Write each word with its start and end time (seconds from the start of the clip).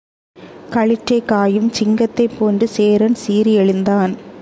களிற்றைக் 0.69 1.25
காயும் 1.25 1.69
சிங்கத்தைப் 1.71 2.31
போன்று 2.39 2.67
சேரன் 2.67 3.15
சீறி 3.15 3.53
எழுந்தான். 3.53 4.15